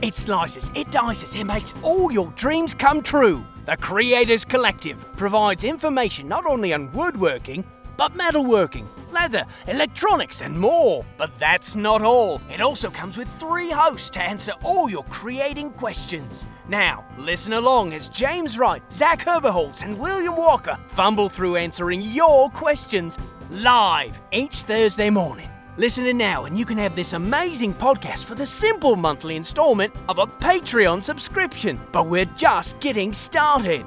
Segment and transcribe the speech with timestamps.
[0.00, 3.44] It slices, it dices, it makes all your dreams come true.
[3.66, 7.64] The Creators Collective provides information not only on woodworking,
[7.96, 11.04] but metalworking, leather, electronics, and more.
[11.16, 12.40] But that's not all.
[12.48, 16.46] It also comes with three hosts to answer all your creating questions.
[16.68, 22.50] Now, listen along as James Wright, Zach Herberholtz, and William Walker fumble through answering your
[22.50, 23.18] questions
[23.50, 25.50] live each Thursday morning.
[25.78, 29.94] Listen in now, and you can have this amazing podcast for the simple monthly installment
[30.08, 31.80] of a Patreon subscription.
[31.92, 33.86] But we're just getting started.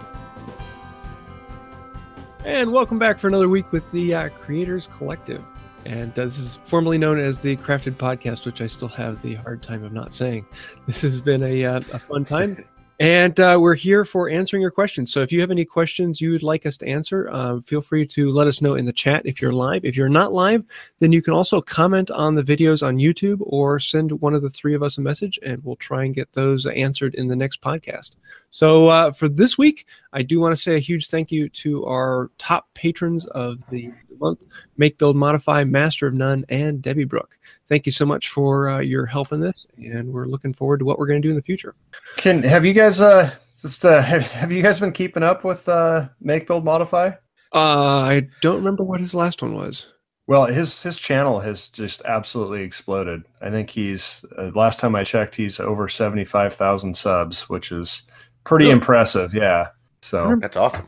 [2.45, 5.43] And welcome back for another week with the uh, Creators Collective.
[5.83, 9.33] And uh, this is formerly known as the Crafted Podcast, which I still have the
[9.33, 10.45] hard time of not saying.
[10.85, 12.63] This has been a, uh, a fun time.
[13.01, 15.11] And uh, we're here for answering your questions.
[15.11, 18.05] So if you have any questions you would like us to answer, uh, feel free
[18.05, 19.83] to let us know in the chat if you're live.
[19.83, 20.63] If you're not live,
[20.99, 24.51] then you can also comment on the videos on YouTube or send one of the
[24.51, 27.59] three of us a message, and we'll try and get those answered in the next
[27.59, 28.17] podcast.
[28.51, 31.83] So uh, for this week, I do want to say a huge thank you to
[31.87, 33.91] our top patrons of the
[34.21, 34.45] month
[34.77, 37.37] Make, Build, Modify, Master of None, and Debbie Brooke.
[37.67, 40.85] Thank you so much for uh, your help in this, and we're looking forward to
[40.85, 41.75] what we're going to do in the future.
[42.17, 45.67] Can have you guys uh just uh have, have you guys been keeping up with
[45.67, 47.11] uh Make, Build, Modify?
[47.53, 47.59] Uh,
[48.07, 49.87] I don't remember what his last one was.
[50.27, 53.23] Well, his his channel has just absolutely exploded.
[53.41, 57.71] I think he's uh, last time I checked, he's over seventy five thousand subs, which
[57.73, 58.03] is
[58.45, 58.73] pretty Really?
[58.77, 59.33] impressive.
[59.33, 59.69] Yeah.
[60.01, 60.87] So That's awesome.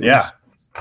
[0.00, 0.30] yeah,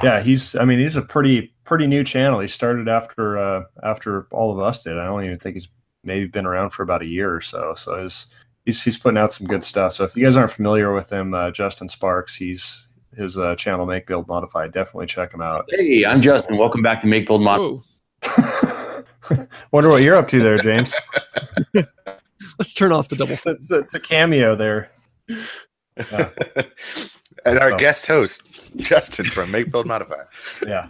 [0.01, 0.55] yeah, he's.
[0.55, 2.39] I mean, he's a pretty pretty new channel.
[2.39, 4.97] He started after uh after all of us did.
[4.97, 5.67] I don't even think he's
[6.03, 7.75] maybe been around for about a year or so.
[7.75, 8.27] So his
[8.65, 9.93] he's he's putting out some good stuff.
[9.93, 13.85] So if you guys aren't familiar with him, uh, Justin Sparks, he's his uh, channel
[13.85, 14.67] Make Build Modify.
[14.67, 15.65] Definitely check him out.
[15.69, 16.57] Hey, I'm Justin.
[16.57, 17.83] Welcome back to Make Build Modify.
[19.71, 20.93] Wonder what you're up to there, James.
[22.59, 23.33] Let's turn off the double.
[23.33, 24.89] It's, it's, it's a cameo there.
[25.97, 27.77] and our Oh.
[27.77, 28.43] guest host,
[28.77, 30.23] Justin from Make Build Modify.
[30.65, 30.87] Yeah.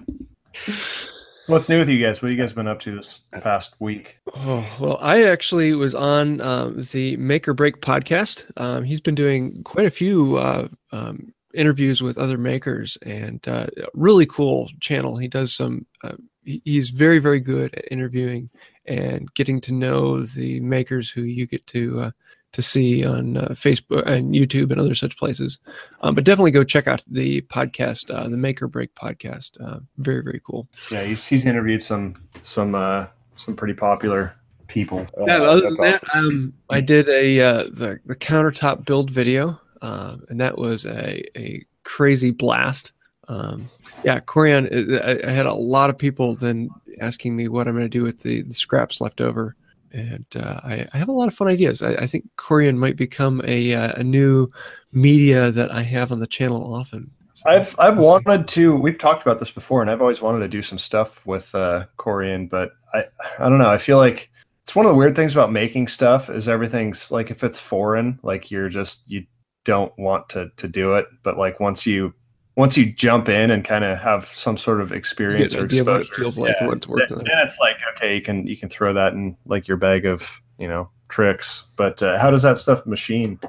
[1.47, 2.22] What's new with you guys?
[2.22, 4.18] What have you guys been up to this past week?
[4.35, 8.45] Oh, well, I actually was on um, the Make or Break podcast.
[8.57, 13.68] Um, he's been doing quite a few uh, um, interviews with other makers and uh,
[13.94, 15.16] really cool channel.
[15.16, 18.50] He does some, uh, he's very, very good at interviewing
[18.85, 22.12] and getting to know the makers who you get to.
[22.57, 25.59] Uh, to see on uh, Facebook and YouTube and other such places,
[26.01, 29.63] um, but definitely go check out the podcast, uh, the Make or Break podcast.
[29.63, 30.68] Uh, very, very cool.
[30.90, 34.35] Yeah, he's he's interviewed some some uh some pretty popular
[34.68, 35.06] people.
[35.28, 39.12] yeah, Uh, other than that's that, um, I did a uh, the the countertop build
[39.12, 42.91] video, um, and that was a a crazy blast.
[43.28, 43.69] Um,
[44.03, 46.69] yeah, Corian, I, I had a lot of people then
[47.01, 49.56] asking me what I'm going to do with the, the scraps left over,
[49.92, 51.81] and uh, I, I have a lot of fun ideas.
[51.81, 54.50] I, I think Corian might become a uh, a new
[54.92, 57.12] media that I have on the channel often.
[57.34, 58.75] So, I've I've wanted to.
[58.75, 61.86] We've talked about this before, and I've always wanted to do some stuff with uh,
[61.98, 63.06] Corian, but I
[63.40, 63.70] I don't know.
[63.70, 64.31] I feel like
[64.64, 68.19] it's one of the weird things about making stuff is everything's like if it's foreign,
[68.24, 69.25] like you're just you
[69.66, 72.14] don't want to to do it, but like once you
[72.57, 75.81] once you jump in and kind of have some sort of experience or an idea
[75.81, 77.78] of what it exposure, feels like yeah, and what it's then, working then it's like
[77.95, 81.63] okay, you can you can throw that in like your bag of you know tricks.
[81.75, 83.40] But uh, how does that stuff machine?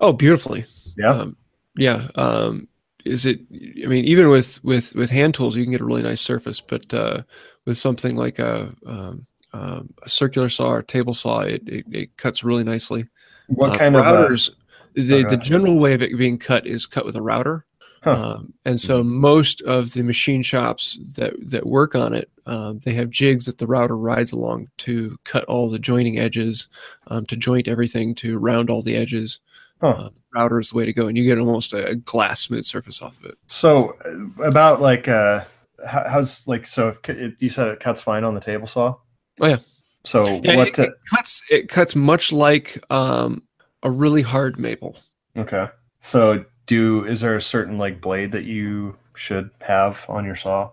[0.00, 0.64] Oh, beautifully.
[0.96, 1.10] Yeah.
[1.10, 1.36] Um,
[1.76, 2.08] yeah.
[2.14, 2.68] Um,
[3.04, 3.40] is it?
[3.84, 6.60] I mean, even with with with hand tools, you can get a really nice surface,
[6.62, 7.22] but uh,
[7.66, 12.16] with something like a um, um, a circular saw or table saw, it, it, it
[12.16, 13.06] cuts really nicely.
[13.48, 14.50] What Uh, kind of uh, routers?
[14.94, 17.66] the the general way of it being cut is cut with a router.
[18.04, 18.34] Huh.
[18.36, 22.92] Um, and so most of the machine shops that, that work on it, um, they
[22.92, 26.68] have jigs that the router rides along to cut all the joining edges,
[27.06, 29.40] um, to joint everything, to round all the edges.
[29.80, 29.88] Huh.
[29.88, 33.00] Uh, router is the way to go, and you get almost a glass smooth surface
[33.02, 33.38] off of it.
[33.46, 35.44] So uh, about like uh
[35.86, 38.94] how, how's like so if it, you said it cuts fine on the table saw.
[39.40, 39.58] Oh, yeah.
[40.04, 40.68] So Yeah, what?
[40.68, 43.42] it, it cuts it cuts much like um,
[43.82, 44.96] a really hard maple.
[45.36, 45.68] okay.
[46.00, 50.70] So do is there a certain like blade that you should have on your saw?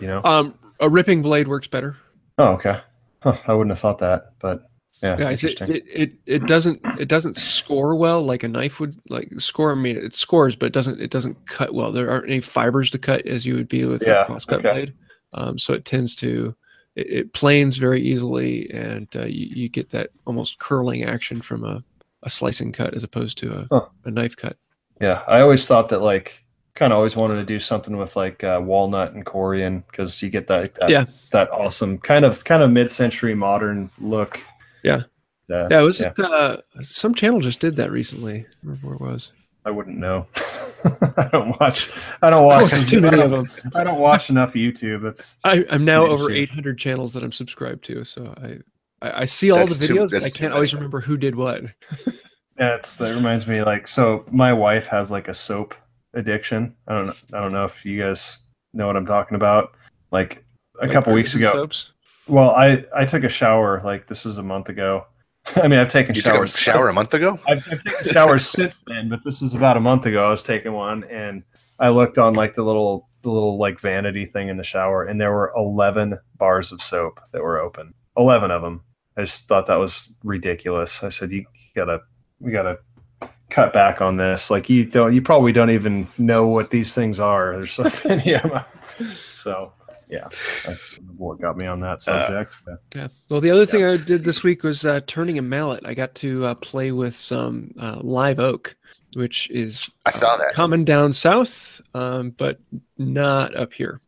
[0.00, 0.20] You know.
[0.24, 1.96] Um, a ripping blade works better.
[2.38, 2.80] oh, okay.
[3.22, 4.70] Huh, I wouldn't have thought that, but
[5.02, 9.28] yeah, Yeah, it, it it doesn't it doesn't score well like a knife would like
[9.38, 9.72] score.
[9.72, 11.90] I mean, it scores, but it doesn't it doesn't cut well.
[11.92, 14.70] There aren't any fibers to cut as you would be with Yeah, a crosscut okay.
[14.72, 14.94] blade.
[15.32, 16.54] Um, so it tends to
[16.94, 21.64] it, it planes very easily, and uh, you, you get that almost curling action from
[21.64, 21.82] a,
[22.22, 23.86] a slicing cut as opposed to a, Huh.
[24.04, 24.56] a knife cut.
[25.00, 26.40] Yeah, I always thought that like
[26.74, 30.30] kind of always wanted to do something with like uh, walnut and corian because you
[30.30, 31.04] get that, that Yeah.
[31.32, 34.38] that awesome kind of kind of mid-century modern look.
[34.84, 35.02] Yeah.
[35.50, 38.40] Uh, Yeah, was it uh, some channel just did that recently?
[38.40, 39.32] I remember where it was.
[39.64, 40.26] I wouldn't know.
[41.16, 41.90] I don't watch.
[42.22, 42.70] I don't watch.
[42.70, 43.50] There's too many of them.
[43.74, 45.04] I don't watch enough YouTube.
[45.04, 46.30] It's I, I'm now over sure.
[46.32, 48.58] 800 channels that I'm subscribed to, so I
[49.06, 51.34] I, I see all That's the too- videos, but I can't always remember who did
[51.34, 51.64] what.
[52.58, 52.74] Yeah.
[52.74, 54.24] It's that reminds me like so.
[54.30, 55.74] My wife has like a soap
[56.14, 56.74] addiction.
[56.86, 57.14] I don't know.
[57.32, 58.40] I don't know if you guys
[58.72, 59.74] know what I'm talking about.
[60.10, 60.44] Like
[60.80, 61.52] a Like couple weeks ago.
[61.52, 61.92] soaps.
[62.26, 65.06] Well, I I took a shower like this is a month ago.
[65.56, 66.58] I mean, I've taken You took a showers.
[66.58, 67.38] shower a month ago?
[67.48, 70.26] I've, I've taken showers since then, but this was about a month ago.
[70.26, 71.42] I was taking one, and
[71.78, 75.20] I looked on like the little the little like vanity thing in the shower, and
[75.20, 77.94] there were eleven bars of soap that were open.
[78.16, 78.82] Eleven of them.
[79.16, 81.02] I just thought that was ridiculous.
[81.02, 81.44] I said, "You
[81.74, 82.00] gotta,
[82.40, 82.78] we gotta
[83.50, 84.50] cut back on this.
[84.50, 87.56] Like you don't, you probably don't even know what these things are.
[87.56, 88.64] There's so many of them."
[89.32, 89.72] So
[90.08, 90.28] yeah,
[90.64, 92.54] that's what got me on that subject.
[92.94, 93.08] Yeah.
[93.28, 95.84] Well, the other thing I did this week was uh, turning a mallet.
[95.84, 98.74] I got to uh, play with some uh, live oak,
[99.14, 100.52] which is I saw uh, that.
[100.52, 102.58] common down south, um, but
[102.96, 104.00] not up here.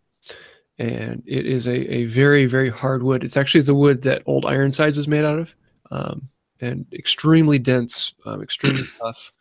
[0.79, 3.23] And it is a, a very, very hard wood.
[3.23, 5.55] It's actually the wood that old Ironsides was made out of,
[5.91, 6.31] um,
[6.61, 9.33] and extremely dense, um, extremely tough,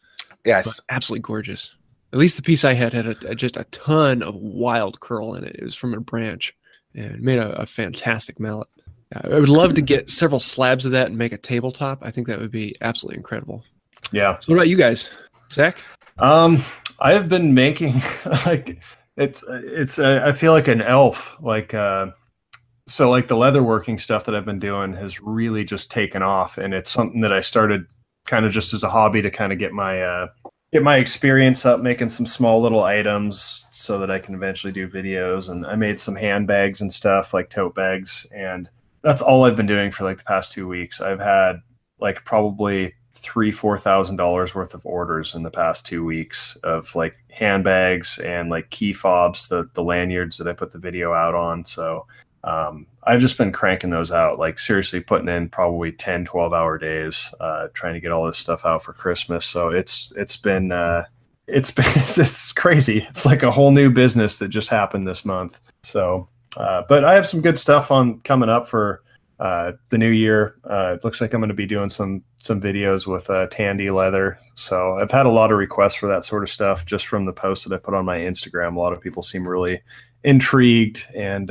[0.45, 0.79] Yes.
[0.89, 1.75] absolutely gorgeous.
[2.11, 5.43] At least the piece I had had a, just a ton of wild curl in
[5.43, 5.55] it.
[5.59, 6.55] It was from a branch
[6.95, 8.67] and made a, a fantastic mallet.
[9.11, 11.99] Yeah, I would love to get several slabs of that and make a tabletop.
[12.01, 13.63] I think that would be absolutely incredible.
[14.11, 14.39] Yeah.
[14.39, 15.09] So, what about you guys,
[15.51, 15.77] Zach?
[16.17, 16.63] Um,
[16.99, 18.01] I have been making
[18.45, 18.79] like
[19.17, 21.35] it's it's uh, I feel like an elf.
[21.41, 22.07] Like uh,
[22.89, 26.73] so, like the leatherworking stuff that I've been doing has really just taken off, and
[26.73, 27.85] it's something that I started
[28.27, 30.27] kind of just as a hobby to kind of get my uh,
[30.71, 34.87] get my experience up, making some small little items so that I can eventually do
[34.87, 35.49] videos.
[35.49, 38.69] And I made some handbags and stuff like tote bags, and
[39.03, 40.99] that's all I've been doing for like the past two weeks.
[40.99, 41.57] I've had
[41.99, 46.95] like probably three four thousand dollars worth of orders in the past two weeks of
[46.95, 51.35] like handbags and like key fobs the the lanyards that i put the video out
[51.35, 52.07] on so
[52.43, 56.77] um, i've just been cranking those out like seriously putting in probably 10 12 hour
[56.77, 60.71] days uh, trying to get all this stuff out for christmas so it's it's been
[60.71, 61.03] uh,
[61.47, 65.59] it's been it's crazy it's like a whole new business that just happened this month
[65.83, 66.27] so
[66.57, 69.01] uh, but i have some good stuff on coming up for
[69.39, 70.55] uh, the new year.
[70.69, 73.89] Uh, it looks like I'm going to be doing some some videos with uh, Tandy
[73.89, 74.37] leather.
[74.55, 77.33] So I've had a lot of requests for that sort of stuff just from the
[77.33, 78.75] posts that I put on my Instagram.
[78.75, 79.81] A lot of people seem really
[80.23, 81.49] intrigued, and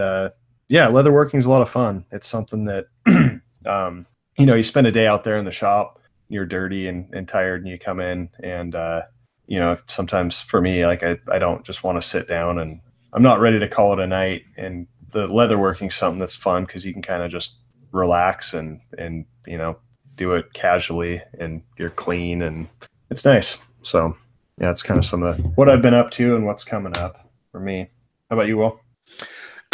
[0.69, 2.05] yeah, leatherworking is a lot of fun.
[2.12, 2.87] It's something that
[3.67, 4.06] um,
[4.37, 7.26] you know you spend a day out there in the shop, you're dirty and, and
[7.26, 9.03] tired, and you come in and uh,
[9.47, 12.81] you know sometimes for me like I, I don't just want to sit down and
[13.12, 14.43] I'm not ready to call it a night.
[14.56, 17.56] And the leatherworking something that's fun because you can kind of just
[17.93, 19.79] relax and and you know
[20.17, 22.69] do it casually and you're clean and
[23.11, 23.59] it's nice.
[23.82, 24.17] So
[24.61, 27.31] yeah it's kind of some of what i've been up to and what's coming up
[27.53, 27.88] for me.
[28.29, 28.81] How about you will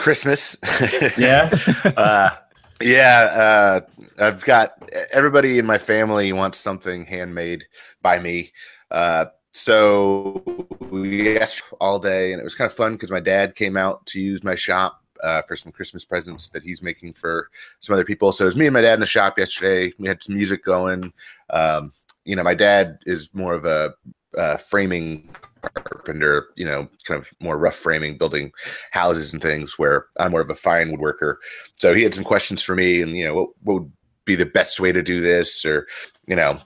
[0.04, 0.54] Christmas.
[1.16, 1.48] yeah
[1.96, 2.30] uh,
[2.80, 3.80] yeah,
[4.18, 7.64] uh, I've got everybody in my family wants something handmade
[8.02, 8.52] by me.
[8.90, 10.42] Uh, so
[10.90, 14.04] we asked all day, and it was kind of fun because my dad came out
[14.06, 17.48] to use my shop uh, for some Christmas presents that he's making for
[17.80, 18.30] some other people.
[18.30, 19.94] So it was me and my dad in the shop yesterday.
[19.98, 21.14] We had some music going.
[21.48, 21.92] Um,
[22.26, 23.94] you know, my dad is more of a
[24.38, 25.31] uh, framing
[25.75, 28.53] carpenter, you know, kind of more rough framing, building
[28.91, 31.37] houses and things, where I'm more of a fine woodworker.
[31.76, 33.93] So he had some questions for me, and you know, what, what would
[34.25, 35.87] be the best way to do this, or
[36.26, 36.59] you know,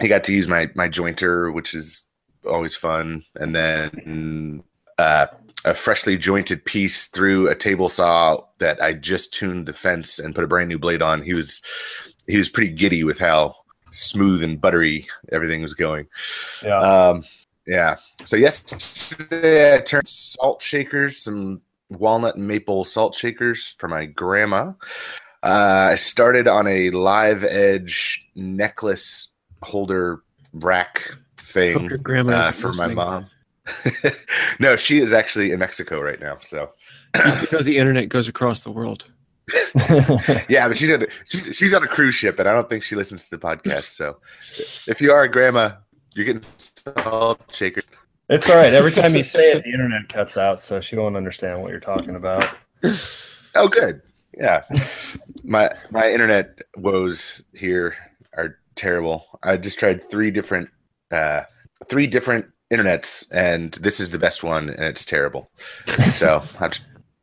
[0.00, 2.06] he got to use my my jointer, which is
[2.48, 4.62] always fun, and then
[4.98, 5.26] uh,
[5.64, 10.34] a freshly jointed piece through a table saw that I just tuned the fence and
[10.34, 11.22] put a brand new blade on.
[11.22, 11.62] He was
[12.26, 13.54] he was pretty giddy with how
[13.90, 16.06] smooth and buttery everything was going.
[16.62, 17.24] yeah Um,
[17.66, 17.96] yeah.
[18.24, 24.72] So yesterday I turned salt shakers, some walnut and maple salt shakers for my grandma.
[25.42, 32.50] Uh, I started on a live edge necklace holder rack thing Hope your grandma uh,
[32.50, 33.26] isn't for my mom.
[34.60, 36.38] no, she is actually in Mexico right now.
[36.40, 36.70] So
[37.16, 39.06] you know the internet goes across the world.
[40.48, 42.96] yeah, but she's on she's, she's on a cruise ship, and I don't think she
[42.96, 43.94] listens to the podcast.
[43.96, 44.18] So
[44.88, 45.72] if you are a grandma,
[46.14, 47.84] you're getting salt shakers.
[48.28, 51.14] it's all right every time you say it the internet cuts out so she won't
[51.16, 52.48] understand what you're talking about
[53.54, 54.02] Oh, good.
[54.38, 54.64] Yeah,
[55.44, 57.96] my my internet woes here
[58.36, 59.24] are terrible.
[59.42, 60.68] I just tried three different
[61.10, 61.44] uh,
[61.88, 65.50] three different internets, and this is the best one, and it's terrible.
[66.10, 66.72] so I'll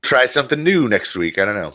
[0.01, 1.37] try something new next week.
[1.37, 1.73] I don't know.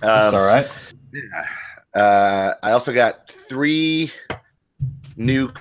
[0.00, 0.68] That's Um, all right
[1.12, 2.00] yeah.
[2.00, 4.10] Uh, I also got three
[5.16, 5.52] new,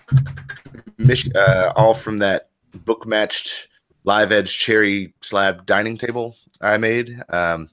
[1.36, 2.50] uh, all from that
[2.86, 3.68] book matched
[4.04, 7.22] live edge cherry slab dining table I made.
[7.30, 7.70] Um,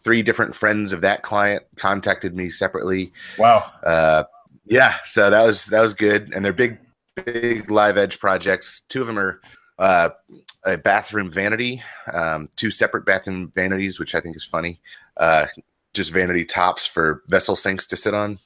[0.00, 3.12] three different friends of that client contacted me separately.
[3.38, 3.70] Wow.
[3.82, 4.24] Uh,
[4.66, 6.78] yeah, so that was that was good, and they're big,
[7.24, 8.80] big live edge projects.
[8.88, 9.40] Two of them are
[9.78, 10.10] uh,
[10.64, 11.82] a bathroom vanity,
[12.12, 14.80] um, two separate bathroom vanities, which I think is funny.
[15.16, 15.46] Uh,
[15.94, 18.38] just vanity tops for vessel sinks to sit on,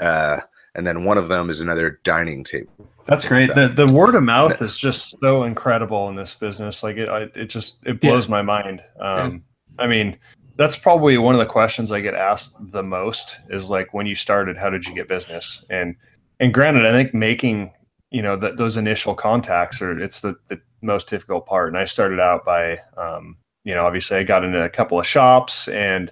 [0.00, 0.40] uh,
[0.74, 2.72] and then one of them is another dining table.
[3.06, 3.48] That's great.
[3.48, 6.82] So- The the word of mouth is just so incredible in this business.
[6.82, 8.82] Like it, I, it just it blows my mind.
[9.00, 9.42] Um,
[9.78, 10.16] I mean,
[10.56, 14.14] that's probably one of the questions I get asked the most is like, when you
[14.14, 15.64] started, how did you get business?
[15.70, 15.96] And
[16.38, 17.72] and granted, I think making
[18.10, 21.68] you know that those initial contacts are it's the the most difficult part.
[21.68, 25.06] And I started out by um, you know obviously I got into a couple of
[25.06, 26.10] shops and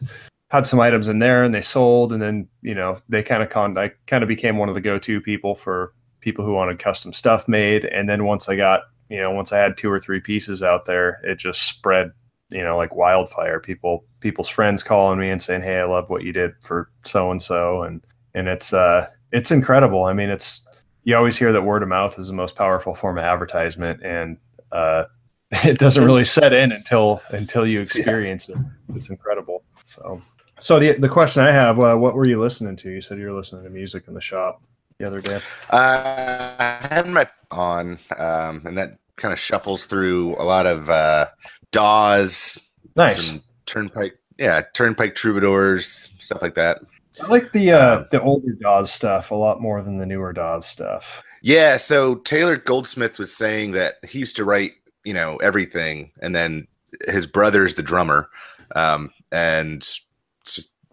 [0.49, 3.51] had some items in there and they sold and then you know they kind of
[3.51, 7.13] con I kind of became one of the go-to people for people who wanted custom
[7.13, 7.85] stuff made.
[7.85, 10.85] And then once i got you know once i had two or three pieces out
[10.85, 12.13] there it just spread
[12.51, 13.61] you know like wildfire.
[13.61, 17.31] People people's friends calling me and saying hey i love what you did for so
[17.31, 18.03] and so and
[18.35, 20.05] and it's uh it's incredible.
[20.05, 20.67] I mean it's
[21.05, 24.39] you always hear that word of mouth is the most powerful form of advertisement and
[24.73, 25.05] uh
[25.65, 28.57] it doesn't really set in until until you experience it.
[28.95, 29.63] It's incredible.
[29.85, 30.23] So
[30.59, 33.27] so the the question i have uh, what were you listening to you said you
[33.27, 34.63] were listening to music in the shop
[34.99, 40.35] the other day Uh, I had my on, um, and that kind of shuffles through
[40.39, 41.27] a lot of uh,
[41.73, 42.59] Dawes,
[42.97, 46.81] nice some Turnpike, yeah, Turnpike Troubadours, stuff like that.
[47.23, 50.33] I like the uh, Um, the older Dawes stuff a lot more than the newer
[50.33, 51.23] Dawes stuff.
[51.43, 54.73] Yeah, so Taylor Goldsmith was saying that he used to write,
[55.05, 56.67] you know, everything, and then
[57.07, 58.29] his brother's the drummer,
[58.75, 59.89] um, and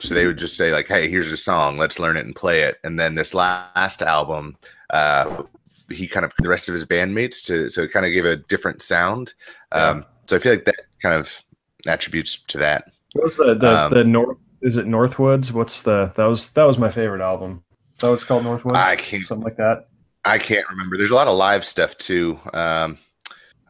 [0.08, 2.62] so, they would just say like, "Hey, here's a song, let's learn it and play
[2.62, 4.56] it." And then this last album,
[4.90, 5.44] uh,
[5.90, 8.36] he kind of the rest of his bandmates to so it kind of gave a
[8.38, 9.34] different sound.
[9.72, 11.44] Um, So I feel like that kind of
[11.86, 12.92] attributes to that.
[13.14, 14.38] What's the the, Um, the North?
[14.62, 15.52] Is it Northwoods?
[15.52, 17.64] What's the that was that was my favorite album.
[18.00, 18.76] So it's called Northwoods.
[18.76, 19.88] I can't something like that.
[20.26, 20.98] I can't remember.
[20.98, 22.40] There's a lot of live stuff too.
[22.54, 22.98] Um,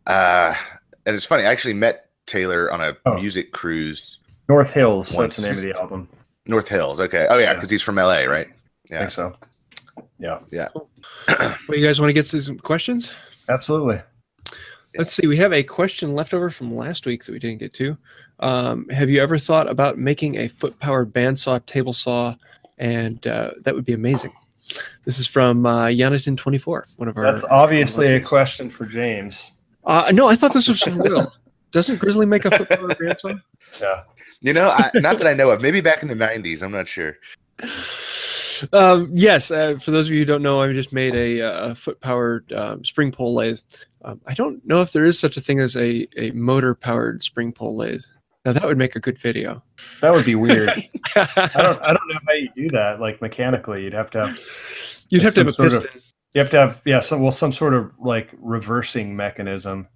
[0.07, 0.55] uh,
[1.05, 1.43] and it's funny.
[1.43, 3.15] I actually met Taylor on a Oh.
[3.15, 5.11] music cruise, North Hills.
[5.13, 5.35] Once.
[5.35, 6.09] That's the name of the album.
[6.47, 6.99] North Hills.
[6.99, 7.27] Okay.
[7.29, 7.53] Oh yeah, Yeah.
[7.55, 8.47] because he's from LA, right?
[8.47, 8.53] I
[8.89, 8.99] Yeah.
[8.99, 9.35] think so.
[10.19, 10.67] Yeah, Yeah.
[10.75, 10.87] Well,
[11.77, 13.13] you guys want to get to some questions?
[13.49, 14.01] absolutely.
[14.97, 15.27] Let's see.
[15.27, 17.97] We have a question left over from last week that we didn't get to.
[18.39, 22.35] Um, have you ever thought about making a foot-powered bandsaw, table saw,
[22.77, 24.31] and uh, that would be amazing.
[25.03, 27.23] This is from uh, Jonathan24, one of our.
[27.23, 29.51] That's obviously a question for James.
[29.83, 31.31] Uh, no, I thought this was from Will.
[31.75, 33.37] Doesn't Grizzly make a foot-powered bandsaw?
[33.81, 34.03] Yeah.
[34.39, 35.61] You know, I, not that I know of.
[35.61, 36.63] Maybe back in the '90s.
[36.63, 37.17] I'm not sure.
[38.71, 41.71] um, yes, uh, for those of you who don't know, I just made a, uh,
[41.71, 43.59] a foot-powered um, spring pole lathe.
[44.05, 47.51] Um, I don't know if there is such a thing as a, a motor-powered spring
[47.51, 48.03] pole lathe.
[48.45, 49.61] Now that would make a good video.
[49.99, 50.69] That would be weird.
[51.15, 51.81] I don't.
[51.81, 53.01] I don't know how you do that.
[53.01, 54.39] Like mechanically, you'd have to have.
[55.09, 56.11] You'd have to have a Some sort of- piston.
[56.33, 57.01] You have to have yeah.
[57.01, 59.89] Some well, some sort of like reversing mechanism.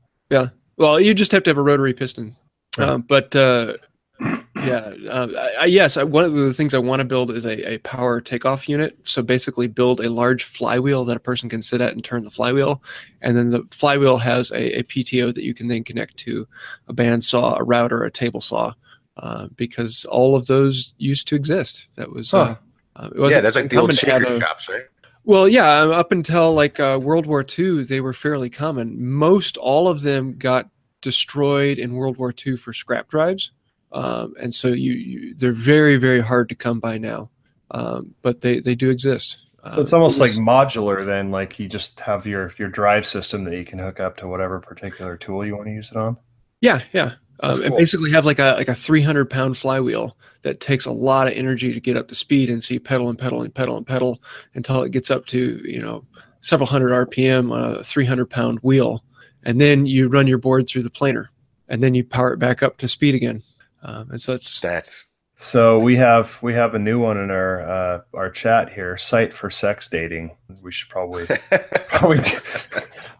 [0.80, 2.36] Well, you just have to have a rotary piston.
[2.78, 2.86] Yeah.
[2.92, 3.74] Um, but uh,
[4.22, 7.46] yeah, uh, I, I- yes, I, one of the things I want to build is
[7.46, 8.98] a, a power takeoff unit.
[9.04, 12.32] So basically, build a large flywheel that a person can sit at and turn the
[12.32, 12.82] flywheel,
[13.22, 16.48] and then the flywheel has a, a PTO that you can then connect to
[16.88, 18.74] a bandsaw, a router, a table saw,
[19.18, 21.88] uh, because all of those used to exist.
[21.98, 22.34] That was.
[22.34, 22.56] Uh,
[22.96, 24.84] uh, it Yeah, wasn't that's like the old incumbent to shaker a- shops, right?
[25.30, 28.96] Well, yeah, um, up until like uh, World War II, they were fairly common.
[29.00, 30.68] Most all of them got
[31.02, 33.52] destroyed in World War II for scrap drives,
[33.92, 37.30] um, and so you, you they're very very hard to come by now.
[37.70, 39.46] Um, but they they do exist.
[39.64, 41.06] Uh, So it's almost like modular.
[41.06, 44.28] Then, like you just have your your drive system that you can hook up to
[44.28, 46.18] whatever particular tool you want to use it on.
[46.60, 47.14] yeah, yeah.
[47.42, 47.78] Um, That's and cool.
[47.78, 51.74] basically have like a like a 300 pound flywheel that takes a lot of energy
[51.74, 54.22] to get up to speed, and so you pedal and pedal and pedal and pedal
[54.56, 56.06] until it gets up to you know
[56.42, 59.04] several hundred RPM on a 300 pound wheel,
[59.44, 61.32] and then you run your board through the planer,
[61.68, 63.42] and then you power it back up to speed again.
[63.84, 67.62] Um, and so it's That's So we have we have a new one in our
[67.62, 68.98] uh, our chat here.
[68.98, 70.36] Site for sex dating.
[70.62, 71.26] We should probably
[71.88, 72.20] probably.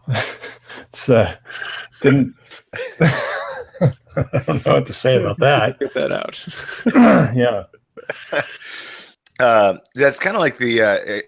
[0.82, 1.36] it's uh,
[2.02, 2.36] didn't.
[4.16, 5.80] I don't know what to say about that.
[5.80, 6.46] get that out.
[7.36, 7.66] yeah.
[9.40, 11.22] uh, that's kind of like the uh,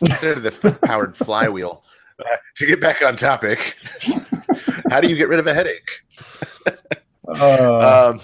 [0.00, 1.84] instead of the foot powered flywheel.
[2.18, 3.76] Uh, to get back on topic,
[4.90, 6.02] how do you get rid of a headache?
[7.28, 8.20] Uh, um,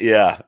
[0.00, 0.40] yeah.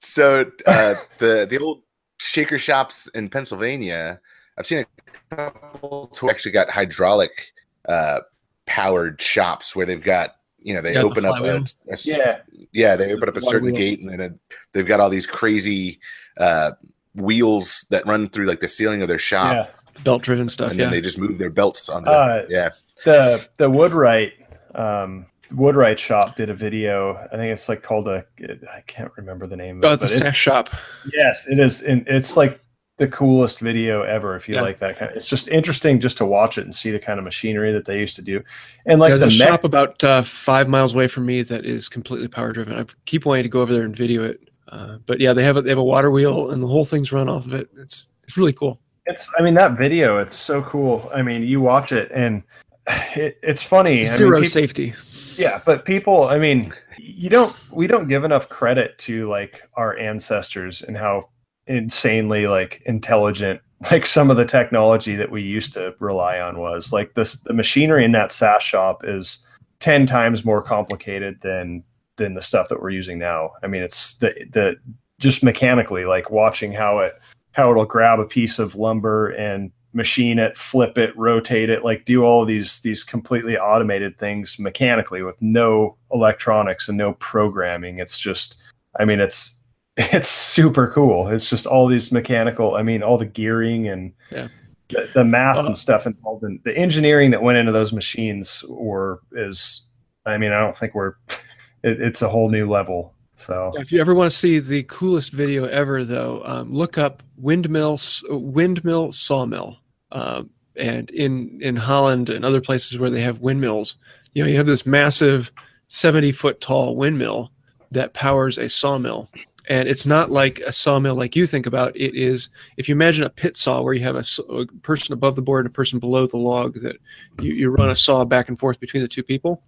[0.00, 1.82] So uh, the the old
[2.20, 4.20] shaker shops in Pennsylvania.
[4.58, 4.84] I've seen
[5.30, 7.52] a couple who actually got hydraulic
[7.88, 8.20] uh,
[8.66, 10.35] powered shops where they've got
[10.66, 11.64] you know they Yeah, the open up a, flywheel.
[11.90, 12.36] a- Yeah.
[12.72, 13.76] yeah they open up a certain wheel.
[13.76, 14.32] gate and then it,
[14.72, 16.00] they've got all these crazy
[16.38, 16.72] uh,
[17.14, 20.02] wheels that run through like the ceiling of their shop Yeah.
[20.04, 20.70] Belt driven stuff.
[20.72, 20.86] and Yeah.
[20.86, 22.70] then they just move their belts onto Uh, yeah
[23.04, 24.32] the the Woodwright
[24.74, 27.14] um, Woodwright shop did a video.
[27.32, 28.26] I think it's like called a.
[28.74, 29.80] I can't remember the name.
[29.84, 30.68] Oh, of at it, the but it- shop.
[31.14, 31.82] yes, it is.
[31.82, 32.58] And it's like
[32.98, 34.36] the coolest video ever.
[34.36, 34.62] If you Yeah.
[34.62, 37.18] like that kind, of, it's just interesting just to watch it and see the kind
[37.18, 38.42] of machinery that they used to do.
[38.86, 41.64] And like There's the a mech- shop about uh, five miles away from me that
[41.66, 42.78] is completely power driven.
[42.78, 45.56] I keep wanting to go over there and video it, uh, but yeah, they have
[45.58, 47.68] a, they have a water wheel and the whole thing's run off of it.
[47.76, 48.80] It's it's really cool.
[49.04, 49.30] It's.
[49.38, 50.16] I mean that video.
[50.18, 51.08] It's so cool.
[51.14, 52.42] I mean, you watch it and
[53.14, 54.00] it, it's funny.
[54.00, 54.94] I Zero mean, peop- safety.
[55.36, 59.96] Yeah, but people, I mean, you don't we don't give enough credit to like our
[59.98, 61.28] ancestors and how
[61.66, 66.92] insanely like intelligent like some of the technology that we used to rely on was.
[66.92, 69.38] Like this the machinery in that SAS shop is
[69.80, 71.82] 10 times more complicated than
[72.16, 73.50] than the stuff that we're using now.
[73.62, 74.76] I mean, it's the the
[75.18, 77.14] just mechanically like watching how it
[77.52, 82.04] how it'll grab a piece of lumber and machine it, flip it, rotate it, like
[82.04, 87.98] do all these these completely automated things mechanically with no electronics and no programming.
[87.98, 88.56] It's just
[88.98, 89.55] I mean it's
[89.96, 91.28] it's super cool.
[91.28, 94.48] It's just all these mechanical, I mean all the gearing and Yeah.
[94.88, 98.64] the, the math Uh, and stuff involved in the engineering that went into those machines
[98.68, 99.86] or is
[100.26, 101.14] I mean I don't think we're
[101.82, 103.14] it, it's a whole new level.
[103.38, 107.22] So If you ever want to see the coolest video ever, though, um, look up
[107.36, 107.98] windmill
[108.30, 109.78] windmill sawmill.
[110.12, 113.96] Um, and in in Holland and other places where they have windmills,
[114.34, 115.52] you know, you have this massive
[115.86, 117.50] seventy foot tall windmill
[117.90, 119.28] that powers a sawmill.
[119.68, 121.96] And it's not like a sawmill like you think about.
[121.96, 125.42] It is if you imagine a pit saw where you have a person above the
[125.42, 126.96] board and a person below the log that
[127.40, 129.62] you, you run a saw back and forth between the two people.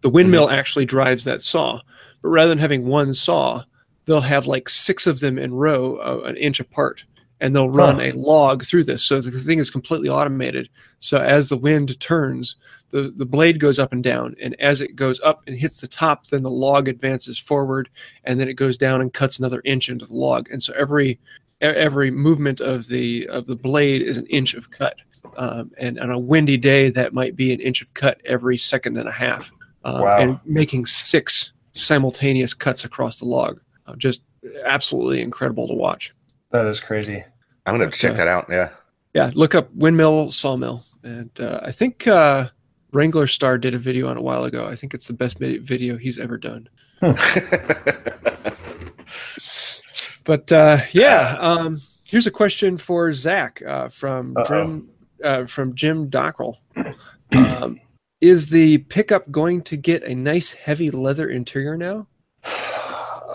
[0.00, 1.80] The windmill actually drives that saw
[2.22, 3.64] but rather than having one saw,
[4.04, 7.04] they'll have like six of them in row, uh, an inch apart,
[7.40, 8.02] and they'll run Huh.
[8.02, 9.02] a log through this.
[9.02, 10.68] So the thing is completely automated.
[10.98, 12.56] So as the wind turns,
[12.90, 15.86] the, the blade goes up and down, and as it goes up and hits the
[15.86, 17.88] top, then the log advances forward,
[18.24, 20.50] and then it goes down and cuts another inch into the log.
[20.50, 21.18] And so every
[21.60, 24.96] every movement of the of the blade is an inch of cut.
[25.36, 28.96] Um, and on a windy day, that might be an inch of cut every second
[28.96, 29.52] and a half.
[29.84, 30.18] Um, Wow.
[30.18, 33.60] And making six simultaneous cuts across the log.
[33.86, 34.22] Uh, just
[34.64, 36.12] absolutely incredible to watch.
[36.50, 37.24] That is crazy.
[37.66, 38.70] i'm gonna have to check that out yeah
[39.14, 42.48] Yeah, look up windmill sawmill, and uh, I think uh,
[42.92, 44.66] Wrangler Star did a video on it a while ago.
[44.68, 46.68] I think it's the best video he's ever done.
[50.24, 54.88] But uh, yeah, um, here's a question for Zach uh, from Jim
[55.24, 56.56] uh, from Jim Dockrell.
[57.32, 57.80] Um,
[58.20, 62.06] is the pickup going to get a nice heavy leather interior now?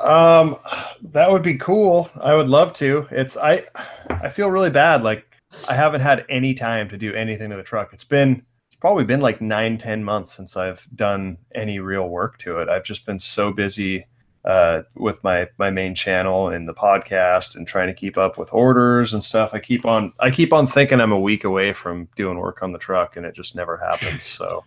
[0.06, 0.58] Um,
[1.02, 2.10] that would be cool.
[2.22, 3.08] I would love to.
[3.10, 3.64] It's I,
[4.10, 5.04] I feel really bad.
[5.04, 5.26] Like
[5.68, 7.92] I haven't had any time to do anything to the truck.
[7.92, 12.38] It's been it's probably been like nine, ten months since I've done any real work
[12.40, 12.70] to it.
[12.70, 14.06] I've just been so busy
[14.46, 18.54] uh, with my my main channel and the podcast and trying to keep up with
[18.54, 19.56] orders and stuff.
[19.56, 22.72] I keep on I keep on thinking I'm a week away from doing work on
[22.72, 24.24] the truck, and it just never happens.
[24.24, 24.64] So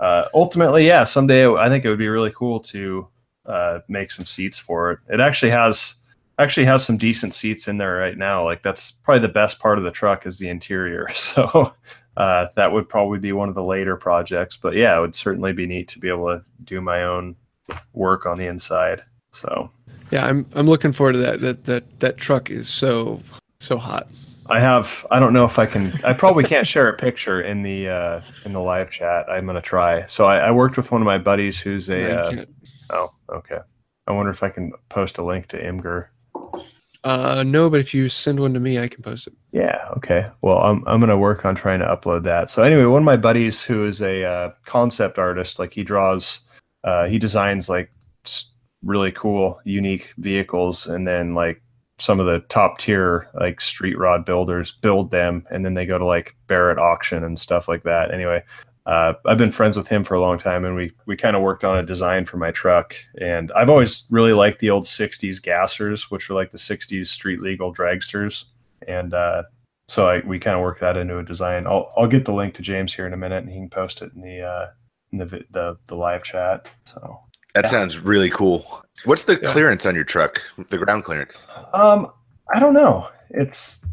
[0.00, 3.06] uh, ultimately, yeah, someday I think it would be really cool to
[3.46, 4.98] uh, make some seats for it.
[5.08, 5.96] It actually has
[6.38, 8.44] actually has some decent seats in there right now.
[8.44, 11.08] Like that's probably the best part of the truck is the interior.
[11.14, 11.74] So
[12.16, 14.56] uh, that would probably be one of the later projects.
[14.56, 17.36] But yeah, it would certainly be neat to be able to do my own
[17.94, 19.02] work on the inside.
[19.32, 19.70] So
[20.10, 21.40] Yeah, I'm I'm looking forward to that.
[21.40, 23.22] That that that truck is so
[23.60, 24.08] so hot.
[24.50, 27.62] I have I don't know if I can I probably can't share a picture in
[27.62, 29.24] the uh, in the live chat.
[29.30, 30.04] I'm gonna try.
[30.06, 32.44] So I, I worked with one of my buddies who's a No, uh,
[32.90, 33.58] oh okay.
[34.06, 36.08] I wonder if I can post a link to Imgur.
[37.04, 39.32] Uh, no, but if you send one to me, I can post it.
[39.50, 39.88] Yeah.
[39.96, 40.28] Okay.
[40.40, 42.48] Well, I'm I'm gonna work on trying to upload that.
[42.48, 46.40] So anyway, one of my buddies who is a uh, concept artist, like he draws,
[46.84, 47.90] uh, he designs like
[48.84, 51.60] really cool, unique vehicles, and then like
[51.98, 55.98] some of the top tier like street rod builders build them, and then they go
[55.98, 58.12] to like Barrett auction and stuff like that.
[58.12, 58.42] Anyway.
[58.86, 61.42] Uh, I've been friends with him for a long time, and we we kind of
[61.42, 62.96] worked on a design for my truck.
[63.20, 67.40] And I've always really liked the old '60s gassers, which were like the '60s street
[67.40, 68.44] legal dragsters.
[68.88, 69.44] And uh,
[69.86, 71.66] so I, we kind of worked that into a design.
[71.66, 74.02] I'll I'll get the link to James here in a minute, and he can post
[74.02, 74.66] it in the uh,
[75.12, 76.68] in the the the live chat.
[76.86, 77.20] So
[77.54, 78.82] That sounds really cool.
[79.04, 79.48] What's the Yeah.
[79.50, 80.42] clearance on your truck?
[80.70, 81.46] The ground clearance?
[81.72, 82.10] um,
[82.54, 83.08] I don't know.
[83.30, 83.84] It's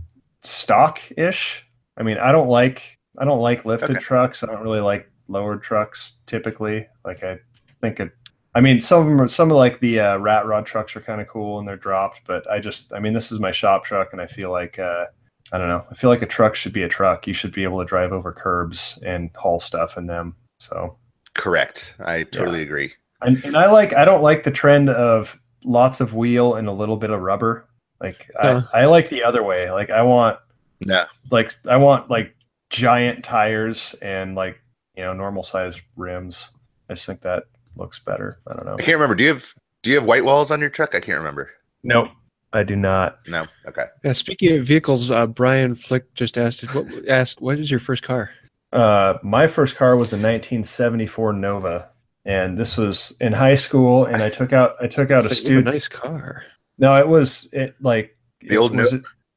[0.42, 1.64] stock ish.
[1.98, 4.00] I mean, I don't like I don't like lifted Okay.
[4.00, 4.44] trucks.
[4.44, 6.88] I don't really like lowered trucks typically.
[7.06, 7.40] Like I
[7.82, 8.12] think it.
[8.56, 11.02] I mean, some of them are some of like the uh, rat rod trucks are
[11.02, 13.84] kind of cool and they're dropped, but I just I mean, this is my shop
[13.84, 15.06] truck, and I feel like uh,
[15.52, 15.86] I don't know.
[15.92, 17.28] I feel like a truck should be a truck.
[17.28, 20.36] You should be able to drive over curbs and haul stuff in them.
[20.60, 20.98] So
[21.36, 21.96] Correct.
[22.00, 22.94] I totally agree.
[23.22, 26.74] and, and I like I don't like the trend of lots of wheel and a
[26.74, 27.68] little bit of rubber.
[28.02, 28.64] Like Yeah.
[28.74, 29.70] I, I like the other way.
[29.72, 30.40] Like I want
[30.82, 31.06] No.
[31.32, 32.34] like I want like
[32.70, 34.60] giant tires and like
[34.96, 36.50] you know normal size rims.
[36.90, 37.44] I just think that
[37.76, 38.40] looks better.
[38.48, 38.74] I don't know.
[38.74, 39.16] I can't remember.
[39.16, 39.54] Do you have
[39.84, 40.96] do you have white walls on your truck?
[40.96, 41.50] I can't remember.
[41.84, 42.10] Nope,
[42.54, 43.20] I do not.
[43.28, 43.46] No.
[43.66, 43.86] Okay.
[44.04, 48.04] Yeah, speaking of vehicles, uh, Brian Flick just asked what asked what is your first
[48.04, 48.32] car?
[48.72, 51.90] Uh, my first car was a 1974 Nova,
[52.26, 54.06] and this was in high school.
[54.06, 55.66] And I took out I took out It's a like, ooh, student.
[55.66, 56.44] nice car.
[56.78, 58.94] No, it was it like The old it was,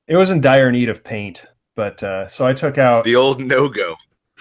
[0.09, 3.41] it was in dire need of paint, but uh, so I took out The old
[3.41, 3.97] no go.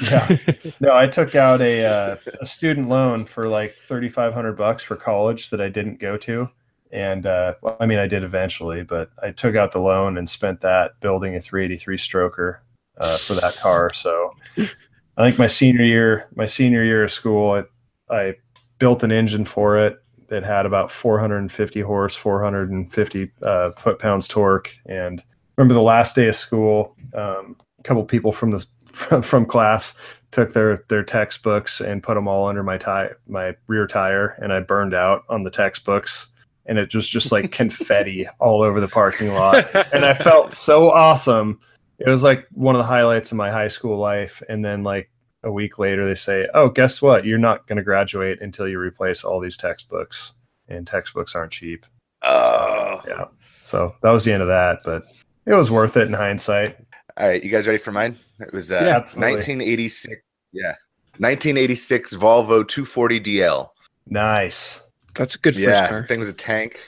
[0.10, 0.38] yeah
[0.80, 4.84] no I took out a uh, a student loan for like thirty five hundred bucks
[4.84, 6.50] for college that I didn't go to,
[6.92, 10.30] and uh, well, I mean I did eventually, but I took out the loan and
[10.30, 12.60] spent that building a three eighty three stroker
[12.98, 13.92] uh, for that car.
[13.94, 17.64] So I think my senior year my senior year of school
[18.10, 18.36] I, I
[18.80, 19.98] built an engine for it
[20.30, 24.74] that had about 450 horse, 450 uh, foot pounds torque.
[24.86, 25.22] And
[25.62, 28.66] remember the last day of school, um, a couple people from the
[29.22, 29.94] from, class
[30.32, 34.52] took their their textbooks and put them all under my tire, my rear tire, and
[34.52, 36.28] I burned out on the textbooks.
[36.66, 39.68] And it was just like confetti all over the parking lot.
[39.94, 41.60] And I felt so awesome.
[42.00, 44.42] It was like one of the highlights of my high school life.
[44.50, 45.12] And then like
[45.44, 47.26] a week later they say, "Oh, guess what?
[47.26, 50.34] You're not going to graduate until you replace all these textbooks,
[50.68, 51.86] and textbooks aren't cheap."
[52.24, 53.02] Oh.
[53.08, 53.26] Yeah.
[53.64, 55.06] So that was the end of that, but
[55.46, 56.78] it was worth it in hindsight.
[57.18, 58.16] All right, you guys ready for mine?
[58.40, 60.22] It was uh, Yeah, 1986.
[60.54, 60.76] Yeah,
[61.18, 63.50] 1986 Volvo 240 DL.
[63.50, 63.72] Oh,
[64.08, 64.82] Nice.
[65.16, 66.06] That's a good first yeah, car.
[66.08, 66.80] thing was a tank.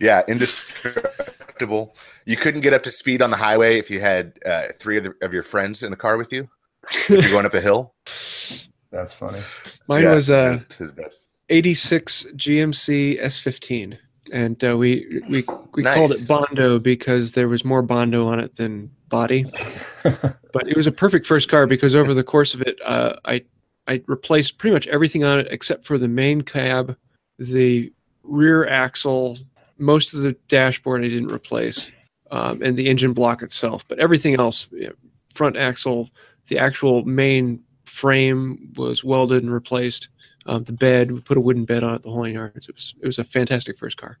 [0.00, 1.94] yeah, indestructible.
[2.24, 5.04] You couldn't get up to speed on the highway if you had uh, three of,
[5.04, 6.48] the, of your friends in the car with you.
[6.90, 7.94] If you're going up a hill.
[8.90, 9.40] That's funny.
[9.88, 11.12] Mine Yeah, was uh, it
[11.48, 13.98] 86 GMC S15,
[14.34, 15.44] and uh, we we
[15.74, 15.94] we Nice.
[15.94, 19.46] called it Bondo because there was more Bondo on it than body.
[20.02, 23.44] but it was a perfect first car because over the course of it, uh, I
[23.86, 26.96] I replaced pretty much everything on it except for the main cab,
[27.38, 27.92] the
[28.24, 29.38] rear axle,
[29.78, 31.92] most of the dashboard I didn't replace,
[32.32, 33.86] um, and the engine block itself.
[33.86, 34.94] But everything else, you know,
[35.32, 36.10] front axle,
[36.48, 40.08] the actual main frame was welded and replaced.
[40.46, 42.68] Um, the bed, we put a wooden bed on it, the whole nine yards.
[42.68, 44.18] It was it was a fantastic first car.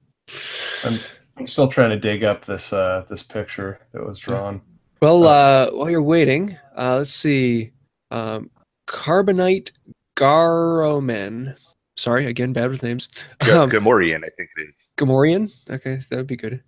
[0.84, 0.98] I'm,
[1.36, 4.60] I'm still trying to dig up this uh, this picture that was drawn.
[5.02, 7.72] Well, uh, while you're waiting, uh, let's see.
[8.10, 8.50] Um,
[8.88, 9.70] Carbonite
[10.16, 11.56] Garomen.
[11.96, 13.08] Sorry, again, bad with names.
[13.42, 14.74] G- Um, Gamorrean, I think it is.
[14.96, 15.52] Gamorrean.
[15.70, 16.62] Okay, that would be good.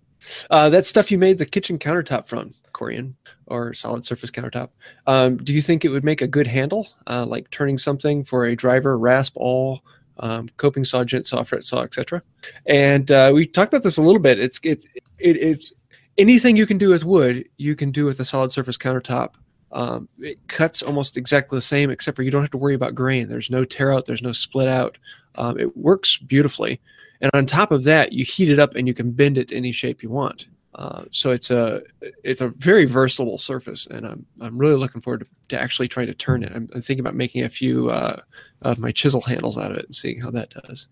[0.49, 3.13] Uh, that stuff you made the kitchen countertop from, Corian,
[3.47, 4.69] or solid surface countertop.
[5.07, 8.45] Um, do you think it would make a good handle, uh, like turning something for
[8.45, 9.81] a driver, rasp awl,
[10.19, 12.21] um, coping saw, gent saw, fret saw, etc.?
[12.65, 14.39] And uh, we talked about this a little bit.
[14.39, 14.85] It's it's
[15.19, 15.73] it, it's
[16.17, 19.35] anything you can do with wood, you can do with a solid surface countertop.
[19.71, 22.95] Um, it cuts almost exactly the same, except for you don't have to worry about
[22.95, 23.27] grain.
[23.27, 24.05] There's no tear out.
[24.05, 24.97] There's no split out.
[25.35, 26.79] Um, it works beautifully.
[27.21, 29.55] And on top of that, you heat it up and you can bend it to
[29.55, 30.47] any shape you want.
[30.77, 31.81] Uh, so it's a
[32.23, 36.05] it's a very versatile surface, and I'm I'm really looking forward to, to actually trying
[36.07, 36.51] to turn it.
[36.53, 38.21] I'm, I'm thinking about making a few uh,
[38.61, 40.87] of my chisel handles out of it and seeing how that does.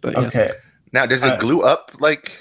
[0.00, 0.26] But yeah.
[0.26, 0.50] Okay.
[0.92, 2.32] Now, does it Uh, glue up like?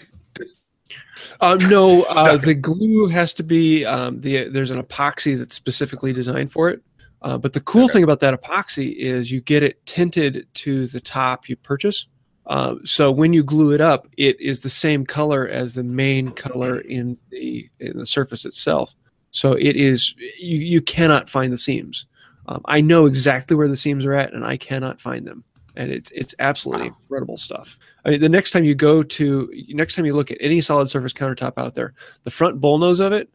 [1.41, 6.13] Um, no, uh, the glue has to be um, the there's an epoxy that's specifically
[6.13, 6.81] designed for it.
[7.21, 7.93] Uh, but the cool Okay.
[7.93, 12.07] thing about that epoxy is you get it tinted to the top you purchase.
[12.47, 16.31] Uh, so when you glue it up, it is the same color as the main
[16.31, 18.95] color in the in the surface itself.
[19.31, 22.05] So it is you you cannot find the seams.
[22.47, 25.43] Um, I know exactly where the seams are at, and I cannot find them.
[25.75, 26.97] And it's it's absolutely Wow.
[27.01, 27.77] incredible stuff.
[28.05, 30.88] I mean, the next time you go to, next time you look at any solid
[30.88, 33.29] surface countertop out there, the front bull nose of it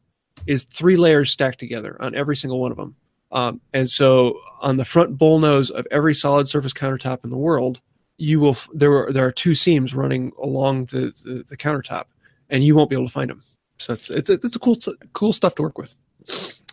[0.46, 2.96] is three layers stacked together on every single one of them.
[3.30, 7.36] Um, and so on the front bull nose of every solid surface countertop in the
[7.38, 7.80] world,
[8.22, 12.04] you will there are there are two seams running along the, the, the countertop,
[12.50, 13.40] and you won't be able to find them.
[13.78, 14.76] So it's it's it's a cool
[15.12, 15.94] cool stuff to work with.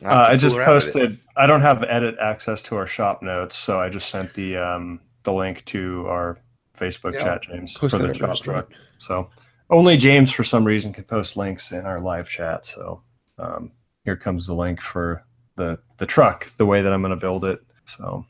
[0.05, 0.93] I'll Uh, I just around with it.
[0.93, 1.19] posted.
[1.37, 5.01] I don't have edit access to our shop notes, so I just sent the um,
[5.23, 6.37] the link to our
[6.77, 8.71] Facebook Yeah, chat, James, for the shop truck.
[8.99, 9.29] So
[9.71, 12.67] only James, for some reason, can post links in our live chat.
[12.67, 13.01] So
[13.39, 13.71] um,
[14.05, 17.43] here comes the link for the the truck, the way that I'm going to build
[17.43, 17.59] it.
[17.85, 18.23] So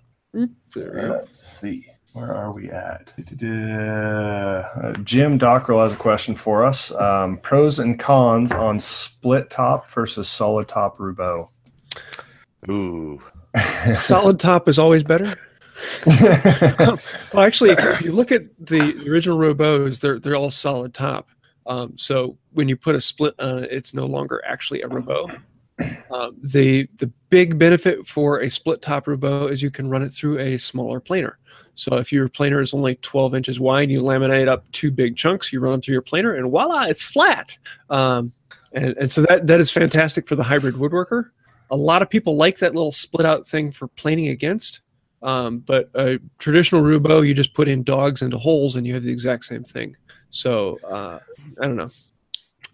[0.73, 1.85] There let's see.
[2.19, 3.07] Where are we at?
[3.17, 6.91] Uh, Jim Dockrell has a question for us.
[6.91, 11.47] Um, pros and cons on split top versus solid top Roubo.
[12.69, 13.21] Ooh.
[13.95, 15.33] Solid top is always better.
[16.05, 16.99] well,
[17.37, 21.29] actually, if you look at the original Roubos, they're they're all solid top.
[21.65, 25.41] Um, so when you put a split on it, it's no longer actually a Roubo.
[26.11, 30.09] Um, the the big benefit for a split top Roubo is you can run it
[30.09, 31.37] through a smaller planer.
[31.75, 35.53] So if your planer is only 12 inches wide, you laminate up two big chunks,
[35.53, 37.55] you run them through your planer, and voila, it's flat.
[37.89, 38.33] Um,
[38.73, 41.29] and, and so that that is fantastic for the hybrid woodworker.
[41.71, 44.81] A lot of people like that little split out thing for planing against.
[45.21, 49.03] Um, but a traditional Roubo, you just put in dogs into holes and you have
[49.03, 49.95] the exact same thing.
[50.29, 51.19] So uh,
[51.61, 51.89] I don't know.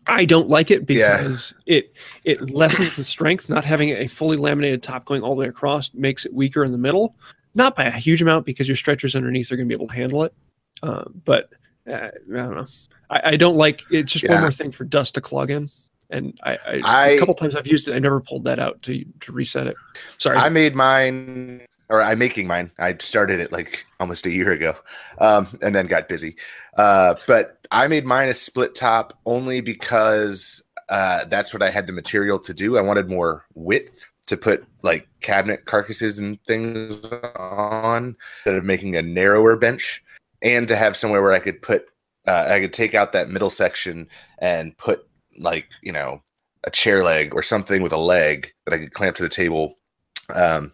[0.07, 1.17] I don't like it Yeah.
[1.17, 3.49] because it it lessens the strength.
[3.49, 6.71] Not having a fully laminated top going all the way across makes it weaker in
[6.71, 7.15] the middle.
[7.53, 9.95] Not by a huge amount because your stretchers underneath are going to be able to
[9.95, 10.33] handle it.
[10.83, 11.49] Uh, but
[11.89, 12.65] uh, I don't know.
[13.09, 13.83] I, I don't like.
[13.91, 15.69] It's just one more thing for dust to clog in.
[16.09, 17.95] And I, I, I- a couple times I've used it.
[17.95, 19.75] I never pulled that out to to reset it.
[20.17, 20.37] Sorry.
[20.37, 22.71] I made mine, or I'm making mine.
[22.79, 24.75] I started it like almost a year ago,
[25.19, 26.35] um, and then got busy.
[26.77, 31.87] Uh, but I made mine a split top only because uh, that's what I had
[31.87, 32.77] the material to do.
[32.77, 38.95] I wanted more width to put like cabinet carcasses and things on instead of making
[38.95, 40.03] a narrower bench,
[40.41, 41.85] and to have somewhere where I could put,
[42.27, 44.07] uh, I could take out that middle section
[44.39, 46.21] and put like you know
[46.63, 49.75] a chair leg or something with a leg that I could clamp to the table.
[50.33, 50.71] Um,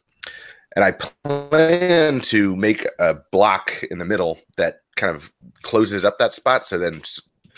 [0.76, 5.32] and I plan to make a block in the middle that kind of
[5.62, 6.66] closes up that spot.
[6.66, 7.02] So then,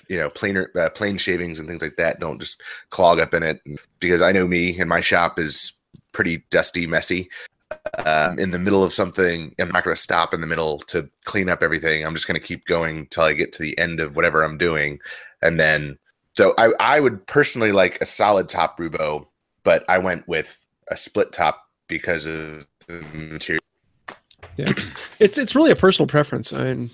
[0.08, 3.44] you know, planer, uh, plane shavings and things like that don't just clog up in
[3.44, 3.62] it.
[4.00, 5.74] Because I know me and my shop is
[6.12, 7.30] pretty dusty, messy.
[8.06, 11.10] Um, in the middle of something, I'm not going to stop in the middle to
[11.26, 12.06] clean up everything.
[12.06, 14.58] I'm just going to keep going till I get to the end of whatever I'm
[14.58, 15.00] doing,
[15.42, 15.98] and then
[16.34, 19.28] so I, I would personally like a solid top Roubo,
[19.64, 23.62] but I went with a split top because of material.
[25.20, 26.54] it's it's really a personal preference.
[26.54, 26.90] I mean,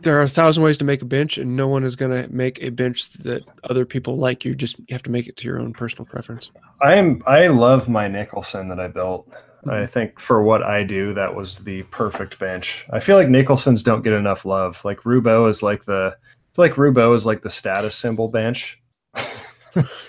[0.00, 2.32] there are a thousand ways to make a bench, and no one is going to
[2.32, 4.44] make a bench that other people like.
[4.44, 6.50] You just have to make it to your own personal preference.
[6.82, 9.28] I am I love my Nicholson that I built.
[9.30, 9.70] Mm-hmm.
[9.70, 12.86] I think for what I do, that was the perfect bench.
[12.90, 14.84] I feel like Nicholsons don't get enough love.
[14.84, 18.80] Like Roubo is like the I feel like Roubo is like the status symbol bench.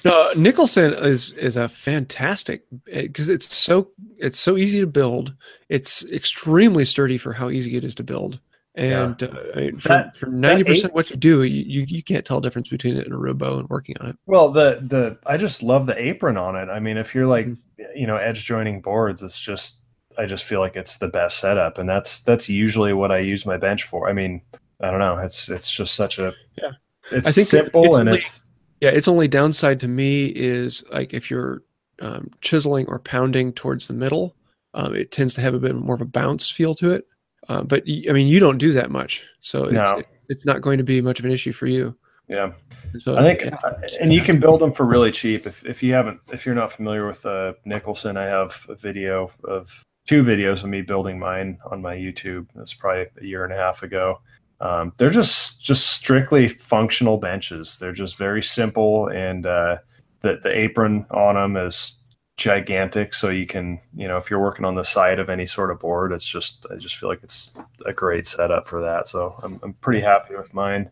[0.05, 5.33] No, Nicholson is is a fantastic because it's so it's so easy to build.
[5.69, 8.39] It's extremely sturdy for how easy it is to build.
[8.75, 12.23] And uh, I mean, for That- for ninety percent what you do, you, you can't
[12.25, 14.15] tell the difference between it and a Roubo and working on it.
[14.25, 16.69] Well, the the I just love the apron on it.
[16.69, 17.57] I mean, if you're like Mhm.
[17.95, 19.79] you know edge joining boards, it's just
[20.17, 23.45] I just feel like it's the best setup, and that's that's usually what I use
[23.45, 24.09] my bench for.
[24.09, 24.41] I mean,
[24.79, 25.17] I don't know.
[25.17, 26.71] It's it's just such a Yeah.
[27.11, 28.45] It's I think simple it's and it's
[28.81, 31.63] Yeah, its only downside to me is like if you're
[32.01, 34.35] um, chiseling or pounding towards the middle,
[34.73, 37.07] um, it tends to have a bit more of a bounce feel to it.
[37.47, 40.03] Uh, but I mean, you don't do that much, so it's No.
[40.29, 41.95] it's not going to be much of an issue for you.
[42.27, 42.51] yeah.
[42.97, 45.45] So I think, yeah, and you can build them for really cheap.
[45.45, 49.29] If, if you haven't, if you're not familiar with uh, Nicholson, I have a video
[49.43, 52.47] of two videos of me building mine on my YouTube.
[52.55, 54.21] That's probably a year and a half ago.
[54.61, 57.77] Um, they're just just strictly functional benches.
[57.79, 59.77] They're just very simple, and uh,
[60.21, 61.99] the the apron on them is
[62.37, 63.13] gigantic.
[63.13, 65.79] So you can, you know, if you're working on the side of any sort of
[65.79, 67.53] board, it's just I just feel like it's
[67.85, 69.07] a great setup for that.
[69.07, 70.89] So I'm I'm pretty happy with mine.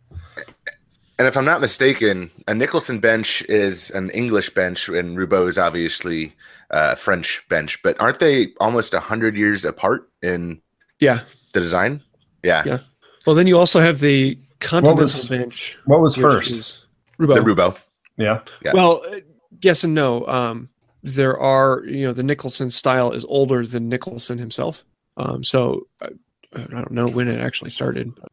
[1.19, 5.57] And if I'm not mistaken, a Nicholson bench is an English bench, and Roubo is
[5.57, 6.35] obviously
[6.69, 7.81] a French bench.
[7.81, 10.61] But aren't they almost hundred years apart in
[10.99, 11.21] yeah.
[11.53, 12.01] the design?
[12.43, 12.79] Yeah, Yeah.
[13.27, 15.77] Well, then you also have the continental was- bench.
[15.85, 16.51] What was first?
[16.51, 16.85] is
[17.19, 17.43] the Roubo.
[17.43, 17.85] Roubo.
[18.17, 18.39] Yeah.
[18.63, 18.71] Yeah.
[18.73, 19.17] Well, uh,
[19.61, 20.25] yes and no.
[20.27, 20.69] Um,
[21.03, 24.83] there are, you know, the Nicholson style is older than Nicholson himself.
[25.17, 26.07] Um, so I,
[26.55, 28.15] I don't know when it actually started.
[28.15, 28.31] But,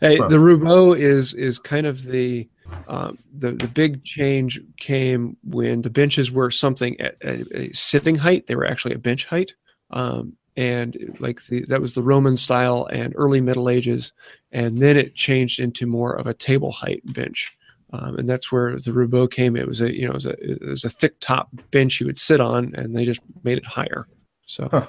[0.00, 0.28] Hey, Huh.
[0.28, 2.48] the Roubo is is kind of the
[2.88, 8.16] um, the the big change came when the benches were something at a, a sitting
[8.16, 8.46] height.
[8.46, 9.54] They were actually a bench height.
[9.90, 14.12] Um, and like the, that was the Roman style and early Middle Ages,
[14.50, 17.52] and then it changed into more of a table height bench
[17.92, 19.56] um, and that's where the Roubo came.
[19.56, 22.06] It was a you know it was a it was a thick top bench you
[22.06, 24.06] would sit on, and they just made it higher.
[24.46, 24.86] So Huh.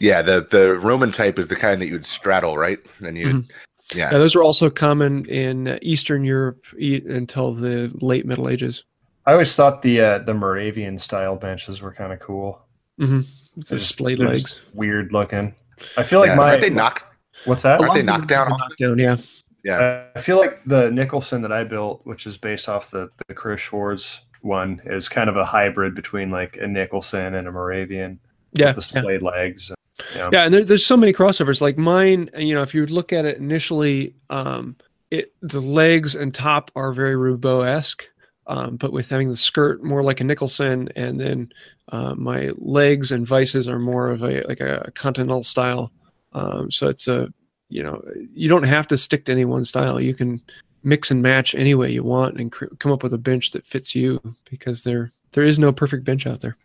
[0.00, 2.78] Yeah, the the Roman type is the kind that you would straddle, right?
[3.04, 3.50] And you Mhm.
[3.94, 4.10] Yeah.
[4.12, 8.84] Yeah, those were also common in Eastern Europe e- until the late Middle Ages.
[9.26, 12.60] I always thought the uh, the Moravian style benches were kind of cool.
[13.00, 13.20] Mm-hmm.
[13.60, 14.42] The They're splayed legs.
[14.44, 15.54] just weird looking.
[15.96, 17.04] I feel like Yeah, my aren't they knocked?
[17.44, 17.80] what's that?
[17.80, 19.16] Aren't they of them knocked down are knocked down, yeah.
[19.64, 20.04] Yeah.
[20.14, 23.60] I feel like the Nicholson that I built, which is based off the the Chris
[23.60, 28.18] Schwarz one, is kind of a hybrid between like a Nicholson and a Moravian.
[28.52, 28.74] Yeah.
[28.74, 29.02] with the yeah.
[29.02, 29.70] splayed legs.
[30.14, 30.30] Yeah.
[30.32, 31.60] Yeah, and there, there's so many crossovers.
[31.60, 34.76] Like mine, you know, if you look at it initially, um,
[35.10, 38.08] it the legs and top are very Roubo esque,
[38.50, 41.52] um, but with having the skirt more like a Nicholson, and then
[41.90, 45.92] uh, my legs and vices are more of a like a continental style.
[46.32, 47.32] Um, so it's a,
[47.68, 48.02] you know,
[48.34, 50.00] you don't have to stick to any one style.
[50.00, 50.40] You can
[50.82, 53.64] mix and match any way you want and cr- come up with a bench that
[53.64, 56.56] fits you because there there is no perfect bench out there.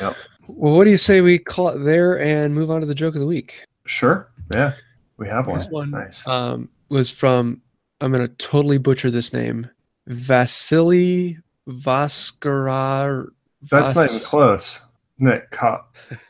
[0.00, 0.16] Yep.
[0.48, 3.14] Well, what do you say we call it there and move on to the joke
[3.14, 3.62] of the week?
[3.84, 4.30] Sure.
[4.54, 4.72] Yeah.
[5.18, 5.58] We have one.
[5.58, 6.26] This one Nice.
[6.26, 7.60] um, was from,
[8.00, 9.68] I'm going to totally butcher this name,
[10.06, 13.26] Vasily Vaskarar.
[13.70, 14.80] That's not even close.
[15.20, 15.84] Isn't it Ka-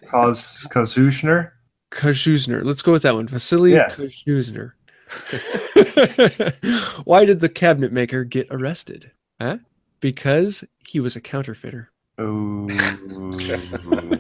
[0.05, 1.53] Kaz Kazushner?
[1.93, 2.65] Kazuzner.
[2.65, 3.27] Let's go with that one.
[3.29, 3.89] Vasily Yeah.
[3.89, 4.73] Kazuzner.
[7.05, 9.11] Why did the cabinet maker get arrested?
[9.41, 9.59] Huh?
[10.01, 11.91] Because he was a counterfeiter.
[12.21, 12.69] Ooh.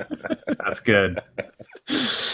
[0.64, 1.20] That's good.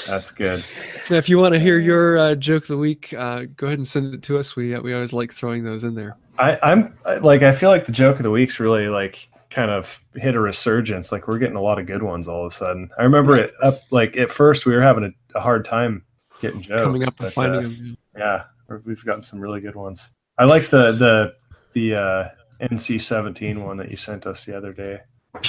[0.06, 0.64] That's good.
[1.10, 3.78] Now, if you want to hear your uh, joke of the week, uh, go ahead
[3.78, 4.56] and send it to us.
[4.56, 6.16] We uh, we always like throwing those in there.
[6.38, 10.00] I, I'm like I feel like the joke of the week's really like kind of
[10.14, 11.12] hit a resurgence.
[11.12, 12.90] Like we're getting a lot of good ones all of a sudden.
[12.98, 16.04] I remember it up like at first we were having a, a hard time
[16.40, 16.84] getting jokes.
[16.84, 17.96] Coming up and finding uh, them.
[18.16, 18.42] Yeah,
[18.84, 20.10] we've gotten some really good ones.
[20.38, 21.34] I like the the
[21.72, 22.28] the uh,
[22.60, 25.00] NC-17 one that you sent us the other day.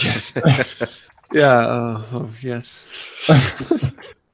[0.04, 0.34] Yes.
[1.34, 1.58] yeah.
[1.58, 2.84] Uh, oh, yes.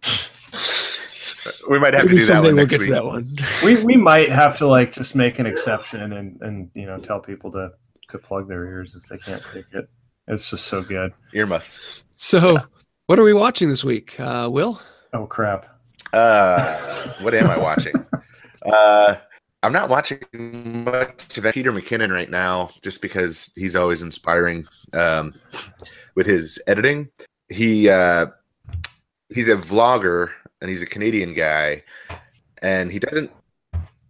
[1.74, 2.90] We might have to do that someday one we'll get week.
[2.90, 3.36] to that one.
[3.66, 7.20] we we might have to like just make an exception and and you know tell
[7.20, 7.72] people to
[8.10, 9.90] to plug their ears if they can't take it.
[10.28, 11.14] It's just so good.
[11.34, 12.04] Earmuffs.
[12.16, 12.60] So,
[13.08, 14.80] what are we watching this week, uh, Will?
[15.14, 15.66] Oh crap!
[16.14, 16.78] Uh,
[17.22, 17.94] what am I watching?
[18.66, 19.18] Uh,
[19.62, 20.22] I'm not watching
[20.86, 25.34] much of Peter McKinnon right now, just because he's always inspiring um,
[26.16, 27.10] with his editing.
[27.50, 28.28] He uh,
[29.28, 30.30] he's a vlogger
[30.64, 31.84] and he's a Canadian guy,
[32.62, 33.30] and he doesn't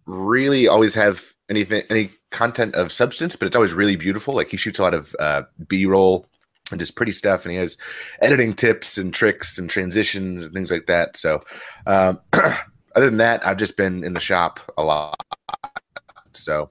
[0.06, 4.36] really always have anything any content of substance, but it's always really beautiful.
[4.36, 6.28] Like he shoots a lot of uh, B-roll
[6.70, 7.76] and just pretty stuff, and he has
[8.22, 11.18] editing tips and tricks and transitions and things like that.
[11.18, 11.44] So,
[11.88, 15.16] um, other than that, I've just been in the shop a lot.
[16.34, 16.70] So,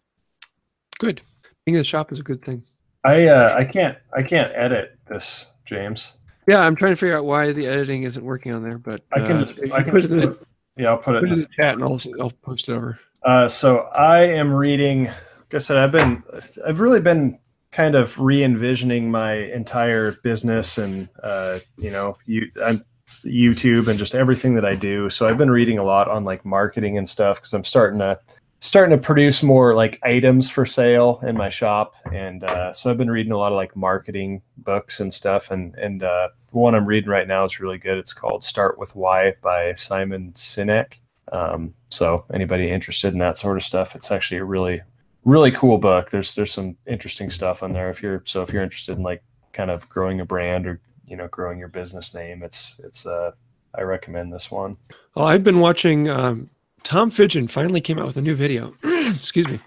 [1.00, 1.22] Good.
[1.66, 2.62] Being in the shop is a good thing.
[3.04, 6.12] I uh, I can't I can't edit this, James.
[6.46, 9.20] Yeah, I'm trying to figure out why the editing isn't working on there, but I
[9.20, 10.36] can uh, I can put, it in,
[10.76, 11.20] yeah I'll put it.
[11.20, 12.98] put it in in the chat and I'll I'll post it over.
[13.22, 15.04] Uh, so I am reading.
[15.04, 16.22] Like I said, I've been,
[16.66, 17.38] I've really been
[17.70, 24.14] kind of re-envisioning my entire business and uh, you know, you, I'm YouTube and just
[24.14, 25.10] everything that I do.
[25.10, 28.18] So I've been reading a lot on like marketing and stuff because I'm starting to
[28.62, 32.96] starting to produce more like items for sale in my shop, and uh, so I've
[32.96, 35.50] been reading a lot of like marketing books and stuff.
[35.50, 37.98] And and uh, the one I'm reading right now is really good.
[37.98, 41.00] It's called Start with Why by Simon Sinek.
[41.32, 44.80] Um, so anybody interested in that sort of stuff, it's actually a really,
[45.24, 46.10] really cool book.
[46.10, 47.90] There's there's some interesting stuff on there.
[47.90, 51.16] If you're so if you're interested in like kind of growing a brand or you
[51.16, 53.32] know growing your business name, it's it's uh
[53.74, 54.76] I recommend this one.
[55.16, 56.08] Oh, I've been watching.
[56.08, 56.48] Um,
[56.82, 58.74] Tom Fidgen finally came out with a new video.
[58.84, 59.60] Excuse me.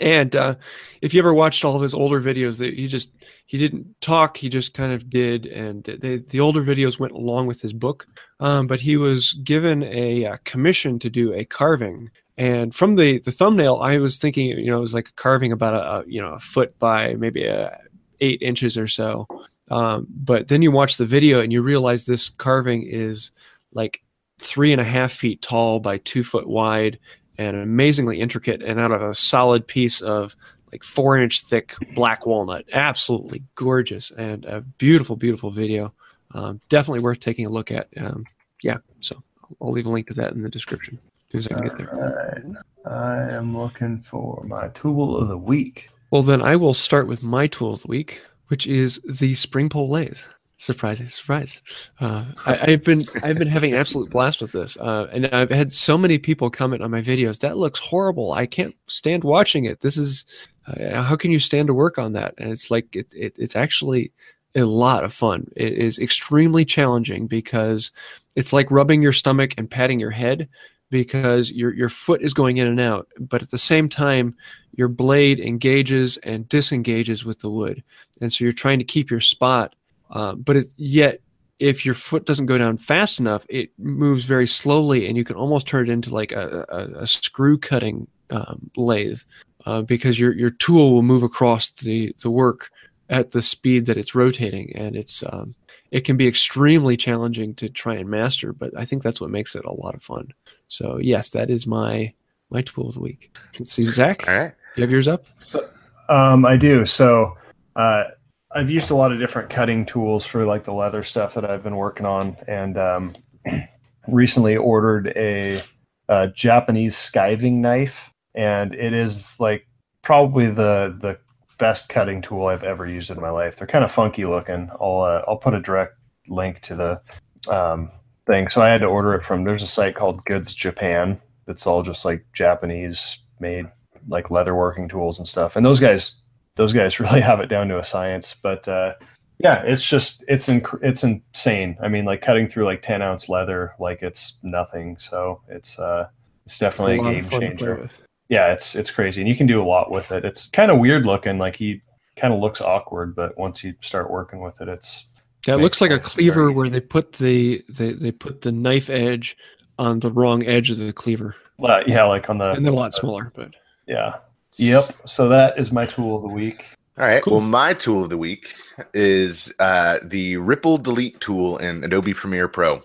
[0.00, 0.54] And uh,
[1.02, 3.12] if you ever watched all of his older videos, that he just
[3.46, 7.48] he didn't talk, he just kind of did, and they, the older videos went along
[7.48, 8.06] with his book.
[8.38, 13.18] Um, but he was given a, uh commission to do a carving, and from the
[13.18, 16.04] the thumbnail, I was thinking, you know, it was like a carving about a, a
[16.06, 17.78] you know a foot by maybe a
[18.20, 19.26] eight inches or so.
[19.70, 23.30] Um, but then you watch the video and you realize this carving is
[23.72, 24.02] like
[24.40, 26.98] three and a half feet tall by two foot wide
[27.38, 30.36] and amazingly intricate and out of a solid piece of
[30.72, 32.64] like four inch thick black walnut.
[32.72, 35.92] Absolutely gorgeous and a beautiful, beautiful video.
[36.32, 37.88] Um, definitely worth taking a look at.
[37.96, 38.24] Um,
[38.62, 39.22] yeah, so
[39.60, 40.98] I'll leave a link to that in the description
[41.32, 42.64] as soon as I can get there.
[42.86, 45.88] I am looking for my tool of the week.
[46.10, 49.68] Well, then I will start with my tool of the week, which is the spring
[49.68, 50.22] pole lathe.
[50.60, 51.62] Surprising, surprise!
[52.00, 55.48] Uh, I, I've been I've been having an absolute blast with this, uh, and I've
[55.48, 57.40] had so many people comment on my videos.
[57.40, 58.32] That looks horrible.
[58.32, 59.80] I can't stand watching it.
[59.80, 60.26] This is
[60.66, 62.34] uh, how can you stand to work on that?
[62.36, 64.12] And it's like it, it it's actually
[64.54, 65.48] a lot of fun.
[65.56, 67.90] It is extremely challenging because
[68.36, 70.46] it's like rubbing your stomach and patting your head,
[70.90, 74.36] because your your foot is going in and out, but at the same time
[74.74, 77.82] your blade engages and disengages with the wood,
[78.20, 79.74] and so you're trying to keep your spot.
[80.10, 81.20] Uh, but it, yet,
[81.58, 85.36] if your foot doesn't go down fast enough, it moves very slowly, and you can
[85.36, 89.20] almost turn it into like a, a, a screw cutting um, lathe
[89.66, 92.70] uh, because your your tool will move across the the work
[93.10, 95.54] at the speed that it's rotating, and it's um,
[95.90, 98.52] it can be extremely challenging to try and master.
[98.52, 100.32] But I think that's what makes it a lot of fun.
[100.66, 102.12] So yes, that is my
[102.50, 103.36] my tool of the week.
[103.58, 104.26] Let's see, Zach.
[104.28, 104.52] All right.
[104.76, 105.26] You have yours up?
[105.38, 105.68] So,
[106.08, 106.86] um, I do.
[106.86, 107.36] So
[107.76, 108.04] uh,
[108.52, 111.62] I've used a lot of different cutting tools for like the leather stuff that I've
[111.62, 113.14] been working on, and um,
[114.08, 115.62] recently ordered a,
[116.08, 119.66] a Japanese skiving knife, and it is like
[120.02, 121.18] probably the the
[121.58, 123.56] best cutting tool I've ever used in my life.
[123.56, 124.70] They're kind of funky looking.
[124.80, 125.94] I'll uh, I'll put a direct
[126.28, 127.90] link to the um,
[128.26, 128.48] thing.
[128.48, 129.44] So I had to order it from.
[129.44, 133.66] There's a site called Goods Japan that's all just like Japanese made
[134.08, 135.56] like leather working tools and stuff.
[135.56, 136.22] And those guys,
[136.56, 138.34] those guys really have it down to a science.
[138.42, 138.94] But uh,
[139.38, 141.76] yeah, it's just it's inc- it's insane.
[141.82, 144.96] I mean, like cutting through like ten ounce leather, like it's nothing.
[144.98, 146.08] So it's uh,
[146.44, 147.86] it's definitely a, lot game of fun to play changer.
[148.28, 150.24] Yeah, it's it's crazy, and you can do a lot with it.
[150.24, 151.82] It's kind of weird looking, like he
[152.16, 155.06] kind of looks awkward, but once you start working with it, it's
[155.46, 158.90] Yeah, it looks like a cleaver where they put the they, they put the knife
[158.90, 159.36] edge
[159.78, 162.76] on the wrong edge of the cleaver, uh, yeah, like on the and they're a
[162.76, 163.32] lot smaller.
[163.34, 163.54] But
[163.88, 164.18] yeah,
[164.56, 164.94] yep.
[165.06, 166.66] So that is my tool of the week.
[166.98, 167.22] All right.
[167.22, 167.34] Cool.
[167.38, 168.54] Well, my tool of the week
[168.92, 172.82] is uh, the Ripple Delete tool in Adobe Premiere Pro.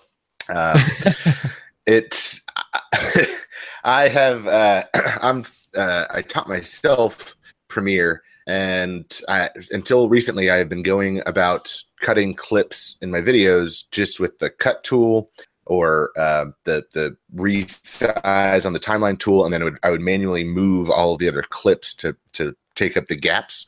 [0.48, 0.80] Uh,
[1.86, 2.42] it's
[3.84, 4.84] I have uh,
[5.22, 5.46] I'm
[5.78, 7.36] uh, I taught myself
[7.68, 13.90] Premiere, and I, until recently I have been going about cutting clips in my videos
[13.92, 15.30] just with the cut tool
[15.66, 20.44] or uh, the the resize on the timeline tool, and then would, I would manually
[20.44, 23.66] move all the other clips to to take up the gaps.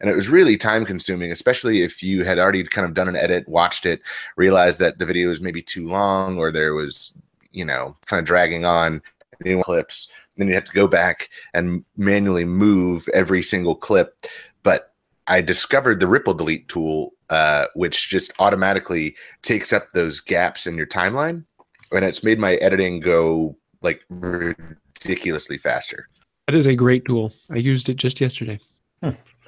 [0.00, 3.16] And it was really time consuming especially if you had already kind of done an
[3.16, 4.00] edit watched it
[4.36, 7.20] realized that the video was maybe too long or there was
[7.50, 9.02] you know kind of dragging on
[9.44, 14.24] new clips then you have to go back and manually move every single clip.
[14.62, 14.92] But
[15.26, 20.76] i discovered the ripple delete tool uh, which just automatically takes up those gaps in
[20.76, 21.44] your timeline
[21.92, 26.08] and it's made my editing go like ridiculously faster
[26.46, 27.30] that is a great tool.
[27.50, 28.58] I used it just yesterday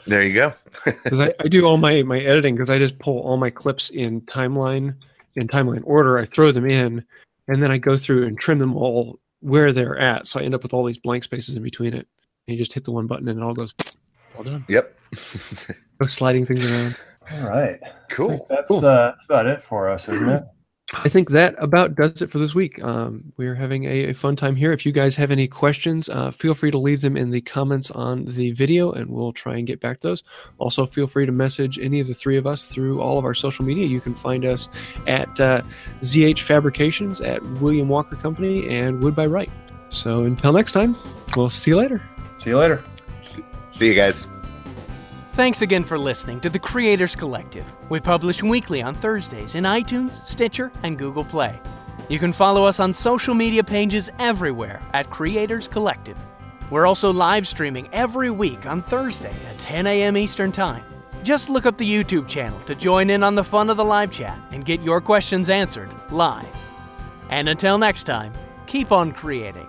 [0.06, 0.52] there you go
[0.84, 3.90] because I, I do all my my editing because I just pull all my clips
[3.90, 4.94] in timeline
[5.36, 6.18] in timeline order.
[6.18, 7.04] I throw them in,
[7.48, 10.26] and then I go through and trim them all where they're at.
[10.26, 12.06] So I end up with all these blank spaces in between it.
[12.46, 13.74] And you just hit the one button and it all goes
[14.36, 14.64] all done.
[14.68, 14.96] yep
[16.00, 16.96] No sliding things around.
[17.32, 18.78] All right, cool that's Cool.
[18.78, 20.42] uh, that's about it for us, isn't it?
[20.92, 22.82] I think that about does it for this week.
[22.82, 24.72] Um, we're having a, a fun time here.
[24.72, 27.92] If you guys have any questions, uh, feel free to leave them in the comments
[27.92, 30.24] on the video, and we'll try and get back to those.
[30.58, 33.34] Also, feel free to message any of the three of us through all of our
[33.34, 33.86] social media.
[33.86, 34.68] You can find us
[35.06, 35.62] at uh,
[36.00, 39.50] ZH Fabrications, at William Walker Company, and Wood by Wright.
[39.90, 40.96] So until next time,
[41.36, 42.02] we'll see you later.
[42.42, 42.82] See you later.
[43.22, 44.26] see you guys
[45.34, 47.64] Thanks again for listening to the Creators Collective.
[47.88, 51.58] We publish weekly on Thursdays in iTunes, Stitcher, and Google Play.
[52.08, 56.18] You can follow us on social media pages everywhere at Creators Collective.
[56.68, 60.16] We're also live streaming every week on Thursday at 10 a.m.
[60.16, 60.82] Eastern Time.
[61.22, 64.10] Just look up the YouTube channel to join in on the fun of the live
[64.10, 66.48] chat and get your questions answered live.
[67.30, 68.32] And until next time,
[68.66, 69.68] keep on creating.